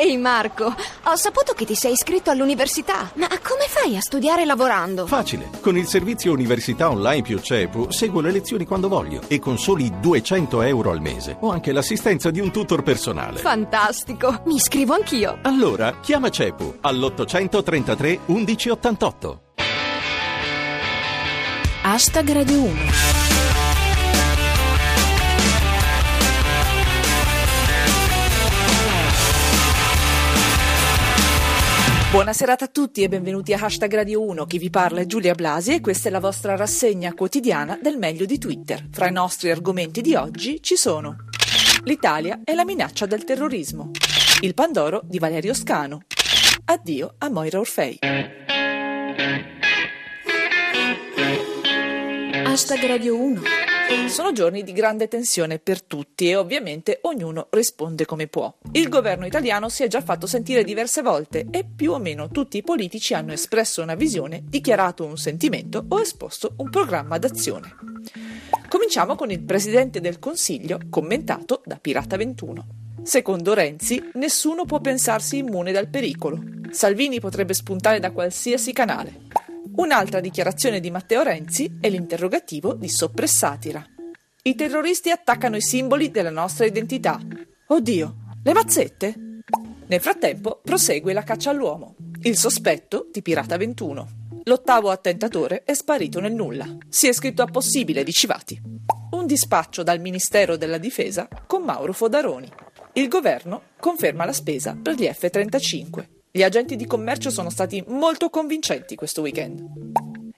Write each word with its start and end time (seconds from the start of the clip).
Ehi 0.00 0.16
Marco, 0.16 0.66
ho 1.04 1.16
saputo 1.16 1.54
che 1.54 1.64
ti 1.64 1.74
sei 1.74 1.92
iscritto 1.92 2.30
all'università. 2.30 3.10
Ma 3.14 3.26
come 3.26 3.66
fai 3.66 3.96
a 3.96 4.00
studiare 4.00 4.44
lavorando? 4.44 5.08
Facile. 5.08 5.50
Con 5.60 5.76
il 5.76 5.88
servizio 5.88 6.32
Università 6.32 6.88
Online 6.88 7.22
più 7.22 7.40
CEPU 7.40 7.90
seguo 7.90 8.20
le 8.20 8.30
lezioni 8.30 8.64
quando 8.64 8.86
voglio 8.88 9.22
e 9.26 9.40
con 9.40 9.58
soli 9.58 9.92
200 9.98 10.62
euro 10.62 10.92
al 10.92 11.00
mese 11.00 11.36
ho 11.40 11.50
anche 11.50 11.72
l'assistenza 11.72 12.30
di 12.30 12.38
un 12.38 12.52
tutor 12.52 12.84
personale. 12.84 13.40
Fantastico, 13.40 14.42
mi 14.44 14.54
iscrivo 14.54 14.94
anch'io. 14.94 15.40
Allora, 15.42 15.98
chiama 16.00 16.28
CEPU 16.28 16.76
all'833 16.82 18.18
1188. 18.26 19.42
Hashtag 21.82 22.32
Radio 22.32 22.62
1 22.62 23.27
Buona 32.18 32.32
serata 32.32 32.64
a 32.64 32.68
tutti 32.68 33.04
e 33.04 33.08
benvenuti 33.08 33.52
a 33.52 33.60
Hashtag 33.62 33.94
Radio 33.94 34.24
1. 34.24 34.44
Chi 34.46 34.58
vi 34.58 34.70
parla 34.70 35.00
è 35.00 35.06
Giulia 35.06 35.34
Blasi 35.34 35.74
e 35.74 35.80
questa 35.80 36.08
è 36.08 36.10
la 36.10 36.18
vostra 36.18 36.56
rassegna 36.56 37.14
quotidiana 37.14 37.78
del 37.80 37.96
meglio 37.96 38.24
di 38.24 38.38
Twitter. 38.38 38.88
Fra 38.90 39.06
i 39.06 39.12
nostri 39.12 39.52
argomenti 39.52 40.00
di 40.00 40.16
oggi 40.16 40.60
ci 40.60 40.74
sono 40.74 41.14
L'Italia 41.84 42.40
e 42.44 42.56
la 42.56 42.64
minaccia 42.64 43.06
del 43.06 43.22
terrorismo, 43.22 43.92
il 44.40 44.52
Pandoro 44.52 45.00
di 45.04 45.20
Valerio 45.20 45.54
Scano, 45.54 46.00
addio 46.64 47.14
a 47.18 47.30
Moira 47.30 47.60
Orfei. 47.60 48.00
Hashtag 52.42 52.84
Radio 52.84 53.16
1 53.16 53.57
sono 54.08 54.32
giorni 54.32 54.64
di 54.64 54.72
grande 54.72 55.06
tensione 55.06 55.58
per 55.58 55.82
tutti 55.82 56.28
e 56.28 56.34
ovviamente 56.34 56.98
ognuno 57.02 57.46
risponde 57.50 58.04
come 58.04 58.26
può. 58.26 58.52
Il 58.72 58.88
governo 58.88 59.26
italiano 59.26 59.68
si 59.68 59.82
è 59.82 59.86
già 59.86 60.00
fatto 60.00 60.26
sentire 60.26 60.64
diverse 60.64 61.02
volte 61.02 61.46
e 61.50 61.64
più 61.64 61.92
o 61.92 61.98
meno 61.98 62.28
tutti 62.28 62.56
i 62.56 62.62
politici 62.62 63.14
hanno 63.14 63.32
espresso 63.32 63.82
una 63.82 63.94
visione, 63.94 64.42
dichiarato 64.44 65.04
un 65.04 65.16
sentimento 65.16 65.84
o 65.88 66.00
esposto 66.00 66.54
un 66.56 66.70
programma 66.70 67.18
d'azione. 67.18 67.76
Cominciamo 68.68 69.14
con 69.14 69.30
il 69.30 69.40
Presidente 69.40 70.00
del 70.00 70.18
Consiglio, 70.18 70.80
commentato 70.90 71.62
da 71.64 71.76
Pirata 71.76 72.16
21. 72.16 72.66
Secondo 73.02 73.54
Renzi, 73.54 74.10
nessuno 74.14 74.64
può 74.64 74.80
pensarsi 74.80 75.38
immune 75.38 75.72
dal 75.72 75.88
pericolo. 75.88 76.42
Salvini 76.70 77.20
potrebbe 77.20 77.54
spuntare 77.54 78.00
da 78.00 78.10
qualsiasi 78.10 78.72
canale. 78.72 79.27
Un'altra 79.78 80.18
dichiarazione 80.18 80.80
di 80.80 80.90
Matteo 80.90 81.22
Renzi 81.22 81.78
è 81.80 81.88
l'interrogativo 81.88 82.74
di 82.74 82.88
soppressatira. 82.88 83.84
I 84.42 84.54
terroristi 84.56 85.10
attaccano 85.10 85.54
i 85.54 85.60
simboli 85.60 86.10
della 86.10 86.30
nostra 86.30 86.66
identità. 86.66 87.20
Oddio, 87.68 88.16
le 88.42 88.52
mazzette? 88.52 89.14
Nel 89.86 90.00
frattempo 90.00 90.60
prosegue 90.64 91.12
la 91.12 91.22
caccia 91.22 91.50
all'uomo. 91.50 91.94
Il 92.22 92.36
sospetto 92.36 93.08
di 93.12 93.22
Pirata 93.22 93.56
21. 93.56 94.08
L'ottavo 94.44 94.90
attentatore 94.90 95.62
è 95.62 95.74
sparito 95.74 96.18
nel 96.18 96.34
nulla. 96.34 96.66
Si 96.88 97.06
è 97.06 97.12
scritto 97.12 97.42
a 97.42 97.46
possibile 97.46 98.02
di 98.02 98.12
Civati. 98.12 98.60
Un 99.12 99.26
dispaccio 99.26 99.84
dal 99.84 100.00
Ministero 100.00 100.56
della 100.56 100.78
Difesa 100.78 101.28
con 101.46 101.62
Mauro 101.62 101.92
Fodaroni. 101.92 102.50
Il 102.94 103.06
governo 103.06 103.62
conferma 103.78 104.24
la 104.24 104.32
spesa 104.32 104.76
per 104.80 104.94
gli 104.94 105.06
F-35. 105.06 106.17
Gli 106.38 106.44
agenti 106.44 106.76
di 106.76 106.86
commercio 106.86 107.30
sono 107.30 107.50
stati 107.50 107.82
molto 107.88 108.30
convincenti 108.30 108.94
questo 108.94 109.22
weekend. 109.22 109.60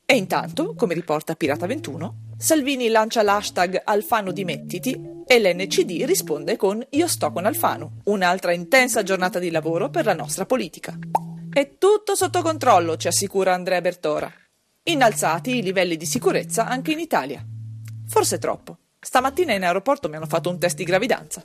E 0.06 0.16
intanto, 0.16 0.74
come 0.74 0.94
riporta 0.94 1.34
Pirata 1.34 1.66
21, 1.66 2.28
Salvini 2.38 2.88
lancia 2.88 3.20
l'hashtag 3.20 3.82
Alfano 3.84 4.32
dimettiti 4.32 4.98
e 5.26 5.38
l'NCD 5.38 6.04
risponde 6.06 6.56
con 6.56 6.82
Io 6.92 7.06
sto 7.06 7.30
con 7.30 7.44
Alfano, 7.44 7.98
un'altra 8.04 8.54
intensa 8.54 9.02
giornata 9.02 9.38
di 9.38 9.50
lavoro 9.50 9.90
per 9.90 10.06
la 10.06 10.14
nostra 10.14 10.46
politica. 10.46 10.98
È 11.52 11.76
tutto 11.76 12.14
sotto 12.14 12.40
controllo, 12.40 12.96
ci 12.96 13.08
assicura 13.08 13.52
Andrea 13.52 13.82
Bertora. 13.82 14.32
Innalzati 14.84 15.58
i 15.58 15.62
livelli 15.62 15.98
di 15.98 16.06
sicurezza 16.06 16.66
anche 16.66 16.92
in 16.92 16.98
Italia. 16.98 17.44
Forse 18.08 18.38
troppo. 18.38 18.78
Stamattina 18.98 19.52
in 19.52 19.64
aeroporto 19.64 20.08
mi 20.08 20.16
hanno 20.16 20.24
fatto 20.24 20.48
un 20.48 20.58
test 20.58 20.78
di 20.78 20.84
gravidanza. 20.84 21.44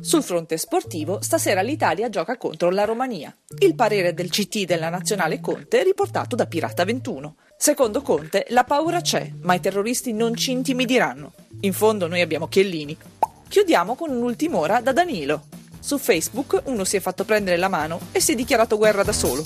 Sul 0.00 0.22
fronte 0.22 0.56
sportivo, 0.56 1.20
stasera 1.20 1.60
l'Italia 1.60 2.08
gioca 2.08 2.36
contro 2.36 2.70
la 2.70 2.84
Romania. 2.84 3.34
Il 3.58 3.74
parere 3.74 4.14
del 4.14 4.30
CT 4.30 4.64
della 4.64 4.88
nazionale 4.88 5.40
Conte 5.40 5.80
è 5.80 5.84
riportato 5.84 6.36
da 6.36 6.46
Pirata 6.46 6.84
21. 6.84 7.36
Secondo 7.56 8.02
Conte, 8.02 8.46
la 8.50 8.64
paura 8.64 9.00
c'è, 9.00 9.30
ma 9.40 9.54
i 9.54 9.60
terroristi 9.60 10.12
non 10.12 10.34
ci 10.36 10.52
intimidiranno. 10.52 11.32
In 11.60 11.72
fondo 11.72 12.06
noi 12.06 12.20
abbiamo 12.20 12.46
Chiellini. 12.48 12.96
Chiudiamo 13.48 13.94
con 13.96 14.10
un'ultima 14.10 14.58
ora 14.58 14.80
da 14.80 14.92
Danilo. 14.92 15.44
Su 15.80 15.98
Facebook 15.98 16.62
uno 16.66 16.84
si 16.84 16.96
è 16.96 17.00
fatto 17.00 17.24
prendere 17.24 17.56
la 17.56 17.68
mano 17.68 18.00
e 18.12 18.20
si 18.20 18.32
è 18.32 18.34
dichiarato 18.34 18.76
guerra 18.76 19.02
da 19.02 19.12
solo. 19.12 19.42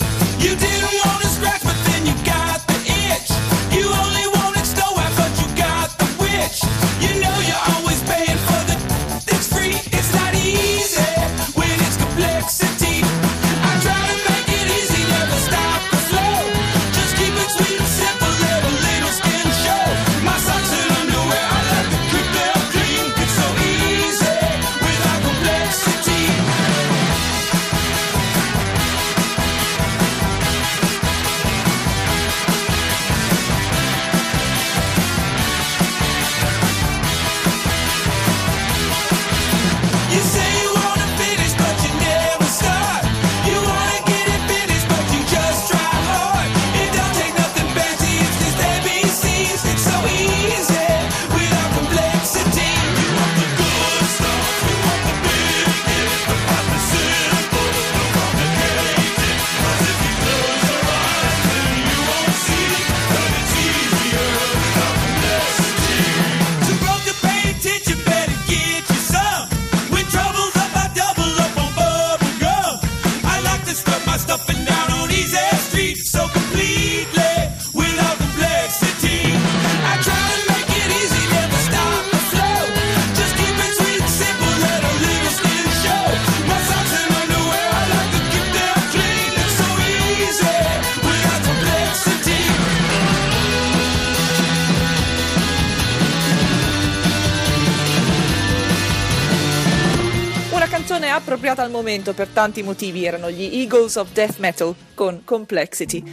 Canzone 100.93 101.11
appropriata 101.11 101.63
al 101.63 101.71
momento 101.71 102.13
per 102.13 102.29
tanti 102.29 102.63
motivi 102.63 103.07
erano 103.07 103.31
gli 103.31 103.49
Eagles 103.51 103.97
of 103.97 104.13
Death 104.13 104.37
Metal 104.37 104.75
con 104.93 105.23
Complexity. 105.25 106.05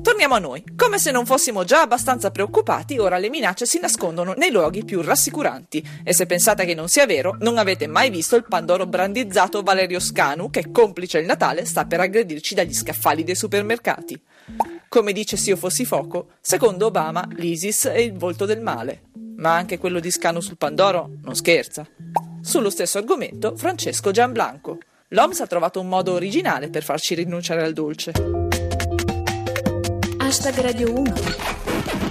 Torniamo 0.00 0.36
a 0.36 0.38
noi. 0.38 0.62
Come 0.76 1.00
se 1.00 1.10
non 1.10 1.26
fossimo 1.26 1.64
già 1.64 1.80
abbastanza 1.80 2.30
preoccupati, 2.30 2.98
ora 2.98 3.18
le 3.18 3.30
minacce 3.30 3.66
si 3.66 3.80
nascondono 3.80 4.34
nei 4.36 4.52
luoghi 4.52 4.84
più 4.84 5.02
rassicuranti. 5.02 5.84
E 6.04 6.14
se 6.14 6.26
pensate 6.26 6.64
che 6.66 6.74
non 6.74 6.88
sia 6.88 7.04
vero, 7.04 7.36
non 7.40 7.58
avete 7.58 7.88
mai 7.88 8.10
visto 8.10 8.36
il 8.36 8.44
pandoro 8.48 8.86
brandizzato 8.86 9.62
Valerio 9.62 9.98
Scanu, 9.98 10.50
che 10.50 10.70
complice 10.70 11.18
il 11.18 11.26
Natale 11.26 11.64
sta 11.64 11.86
per 11.86 11.98
aggredirci 11.98 12.54
dagli 12.54 12.74
scaffali 12.74 13.24
dei 13.24 13.34
supermercati. 13.34 14.22
Come 14.86 15.12
dice 15.12 15.36
se 15.36 15.50
io 15.50 15.56
fossi 15.56 15.84
fuoco, 15.84 16.28
secondo 16.40 16.86
Obama 16.86 17.26
l'ISIS 17.32 17.86
è 17.86 17.98
il 17.98 18.16
volto 18.16 18.44
del 18.44 18.60
male. 18.60 19.02
Ma 19.38 19.56
anche 19.56 19.78
quello 19.78 19.98
di 19.98 20.12
Scanu 20.12 20.38
sul 20.38 20.56
Pandoro 20.56 21.10
non 21.24 21.34
scherza. 21.34 21.84
Sullo 22.48 22.70
stesso 22.70 22.96
argomento, 22.96 23.56
Francesco 23.56 24.10
Gianblanco. 24.10 24.78
L'OMS 25.08 25.40
ha 25.40 25.46
trovato 25.46 25.80
un 25.80 25.86
modo 25.86 26.14
originale 26.14 26.70
per 26.70 26.82
farci 26.82 27.14
rinunciare 27.14 27.62
al 27.62 27.74
dolce. 27.74 28.12
Hashtag 30.16 30.58
Radio 30.60 30.98
1 30.98 31.14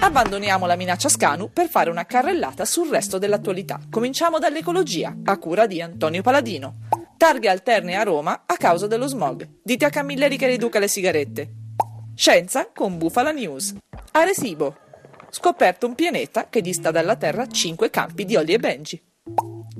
Abbandoniamo 0.02 0.68
la 0.68 0.76
minaccia 0.76 1.10
Scanu 1.10 1.50
per 1.52 1.68
fare 1.70 1.90
una 1.90 2.06
carrellata 2.06 2.66
sul 2.66 2.88
resto 2.88 3.18
dell'attualità. 3.18 3.80
Cominciamo 3.90 4.38
dall'ecologia, 4.38 5.18
a 5.24 5.40
cura 5.40 5.66
di 5.66 5.82
Antonio 5.82 6.22
Paladino. 6.22 6.82
Targhe 7.18 7.50
alterne 7.50 7.96
a 7.96 8.04
Roma 8.04 8.44
a 8.46 8.58
causa 8.58 8.86
dello 8.86 9.08
smog. 9.08 9.62
Dite 9.64 9.86
a 9.86 9.90
Camilleri 9.90 10.38
che 10.38 10.46
riduca 10.46 10.78
le 10.78 10.88
sigarette. 10.88 11.50
Scienza 12.14 12.70
con 12.72 13.00
Bufala 13.00 13.32
News. 13.32 13.74
Arecibo. 14.12 14.78
Scoperto 15.32 15.88
un 15.88 15.96
pianeta 15.96 16.48
che 16.48 16.62
dista 16.62 16.92
dalla 16.92 17.16
Terra 17.16 17.48
5 17.48 17.90
campi 17.90 18.24
di 18.24 18.36
Olli 18.36 18.54
e 18.54 18.60
Benji. 18.60 19.02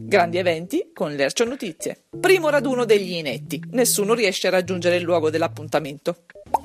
Grandi 0.08 0.38
eventi 0.38 0.92
con 0.94 1.14
Lercio 1.14 1.44
Notizie. 1.44 2.06
Primo 2.18 2.48
raduno 2.48 2.86
degli 2.86 3.16
inetti. 3.16 3.62
Nessuno 3.72 4.14
riesce 4.14 4.48
a 4.48 4.52
raggiungere 4.52 4.96
il 4.96 5.04
luogo 5.04 5.30
dell'appuntamento. 5.30 6.24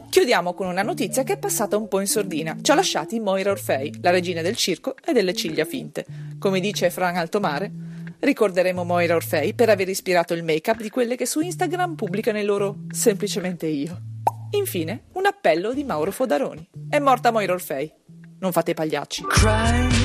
Chiudiamo 0.09 0.55
con 0.55 0.69
una 0.69 0.85
notizia 0.85 1.25
che 1.25 1.33
è 1.33 1.39
passata 1.39 1.77
un 1.77 1.89
po' 1.89 1.99
in 1.99 2.07
sordina. 2.07 2.57
Ci 2.63 2.71
ha 2.71 2.77
lasciati 2.77 3.19
Moira 3.19 3.51
Orfei, 3.51 3.99
la 4.01 4.11
regina 4.11 4.43
del 4.43 4.55
circo 4.55 4.95
e 5.05 5.13
delle 5.13 5.35
ciglia 5.35 5.65
finte. 5.65 6.07
Come 6.39 6.61
dice 6.61 6.89
Fran 6.91 7.17
Altomare, 7.17 7.69
ricorderemo 8.21 8.85
Moira 8.85 9.17
Orfei 9.17 9.55
per 9.55 9.71
aver 9.71 9.89
ispirato 9.89 10.35
il 10.35 10.45
make-up 10.45 10.81
di 10.81 10.89
quelle 10.89 11.17
che 11.17 11.27
su 11.27 11.41
Instagram 11.41 11.97
pubblicano 11.97 12.39
il 12.39 12.47
loro 12.47 12.83
semplicemente 12.93 13.67
io. 13.67 14.03
Infine, 14.53 15.07
un 15.15 15.27
appello 15.27 15.75
di 15.75 15.83
Mauro 15.83 16.13
Fodaroni. 16.13 16.65
È 16.89 17.01
morta 17.01 17.33
Moira 17.33 17.55
Orfei. 17.55 17.93
Non 18.39 18.53
fate 18.53 18.71
i 18.71 18.75
pagliacci. 18.75 19.25
Christ 19.27 20.02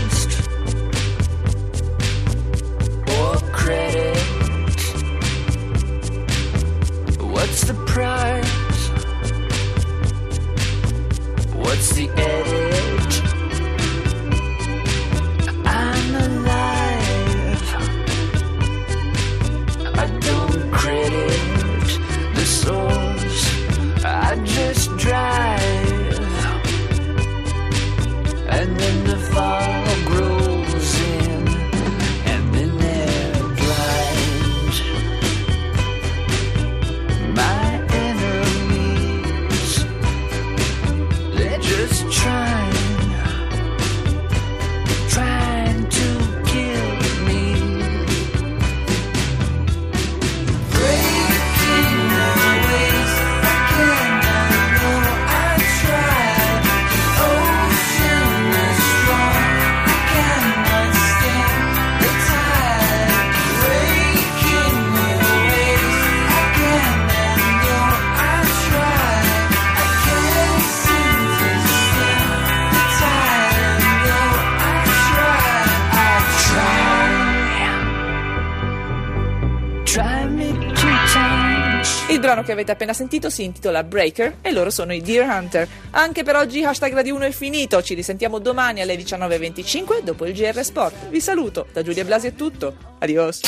Il 82.18 82.24
brano 82.24 82.42
che 82.42 82.52
avete 82.52 82.72
appena 82.72 82.94
sentito 82.94 83.30
si 83.30 83.44
intitola 83.44 83.84
Breaker 83.84 84.38
e 84.42 84.52
loro 84.52 84.72
sono 84.72 84.92
i 84.92 85.02
Deer 85.02 85.30
Hunter. 85.30 85.68
Anche 85.92 86.24
per 86.24 86.36
oggi 86.36 86.64
hashtag 86.64 86.92
Radio 86.92 87.14
1 87.14 87.25
è 87.25 87.31
finito, 87.31 87.80
ci 87.84 87.94
risentiamo 87.94 88.40
domani 88.40 88.81
alle 88.81 88.96
19.25 88.96 90.02
dopo 90.02 90.25
il 90.25 90.34
GR 90.34 90.64
Sport. 90.64 91.10
Vi 91.10 91.22
saluto, 91.22 91.68
da 91.72 91.84
Giulia 91.84 92.04
Blasi 92.04 92.25
è 92.25 92.34
tutto, 92.34 92.75
adios. 92.98 93.42